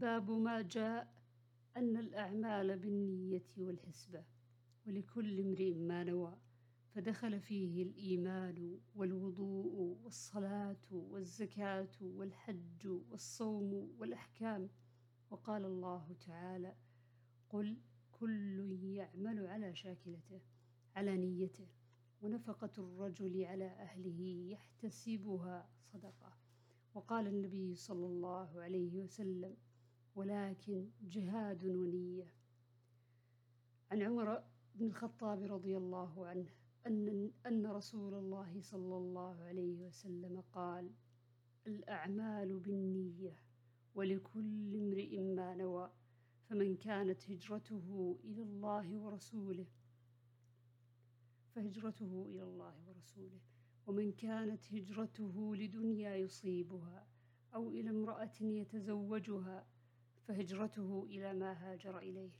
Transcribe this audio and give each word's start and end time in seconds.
باب 0.00 0.30
ما 0.30 0.62
جاء 0.62 1.14
أن 1.76 1.96
الأعمال 1.96 2.78
بالنية 2.78 3.44
والحسبة 3.56 4.24
ولكل 4.86 5.40
امرئ 5.40 5.74
ما 5.74 6.04
نوى 6.04 6.38
فدخل 6.94 7.40
فيه 7.40 7.82
الإيمان 7.82 8.80
والوضوء 8.94 9.98
والصلاة 10.04 10.80
والزكاة 10.92 11.88
والحج 12.02 12.86
والصوم 12.86 13.90
والأحكام. 13.98 14.68
وقال 15.30 15.64
الله 15.64 16.16
تعالى 16.26 16.74
قل 17.50 17.76
كل 18.12 18.78
يعمل 18.82 19.46
على 19.46 19.74
شاكلته 19.74 20.40
على 20.96 21.16
نيته 21.16 21.66
ونفقة 22.22 22.70
الرجل 22.78 23.44
على 23.44 23.66
أهله 23.66 24.46
يحتسبها 24.50 25.68
صدقة. 25.92 26.32
وقال 26.94 27.26
النبي 27.26 27.74
صلى 27.74 28.06
الله 28.06 28.60
عليه 28.60 28.98
وسلم 28.98 29.56
ولكن 30.14 30.90
جهاد 31.02 31.64
ونية. 31.64 32.32
عن 33.90 34.02
عمر 34.02 34.42
بن 34.74 34.86
الخطاب 34.86 35.42
رضي 35.42 35.76
الله 35.76 36.26
عنه 36.26 36.46
أن 36.86 37.30
أن 37.46 37.66
رسول 37.66 38.14
الله 38.14 38.60
صلى 38.60 38.96
الله 38.96 39.42
عليه 39.42 39.80
وسلم 39.80 40.40
قال 40.52 40.90
الأعمال 41.66 42.58
بالنية 42.60 43.36
ولكل 43.94 44.76
امرئ 44.76 45.20
ما 45.20 45.54
نوى 45.54 45.90
فمن 46.48 46.76
كانت 46.76 47.30
هجرته 47.30 48.18
إلى 48.24 48.42
الله 48.42 48.98
ورسوله 48.98 49.66
فهجرته 51.54 52.26
إلى 52.28 52.42
الله 52.42 52.74
ورسوله 52.88 53.40
ومن 53.86 54.12
كانت 54.12 54.74
هجرته 54.74 55.56
لدنيا 55.56 56.16
يصيبها 56.16 57.06
أو 57.54 57.70
إلى 57.70 57.90
امرأة 57.90 58.40
يتزوجها 58.40 59.66
فهجرته 60.28 61.06
إلى 61.10 61.34
ما 61.34 61.52
هاجر 61.52 61.98
إليه. 61.98 62.30